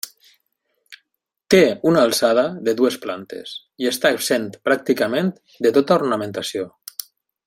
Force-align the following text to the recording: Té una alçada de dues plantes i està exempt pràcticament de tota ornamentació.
Té 1.53 1.59
una 1.91 2.05
alçada 2.09 2.45
de 2.69 2.75
dues 2.81 2.97
plantes 3.05 3.53
i 3.85 3.89
està 3.93 4.13
exempt 4.17 4.59
pràcticament 4.71 5.31
de 5.67 5.77
tota 5.77 6.03
ornamentació. 6.03 6.67